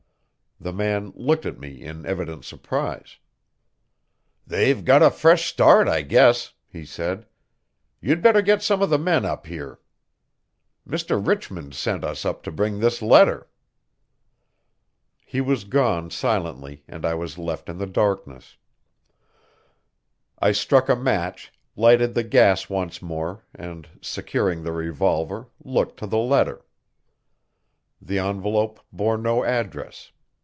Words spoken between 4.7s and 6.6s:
got a fresh start, I guess,"